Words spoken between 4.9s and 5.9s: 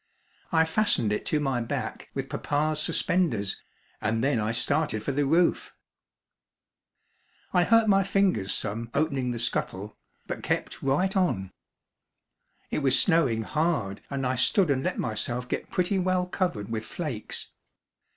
for the roof.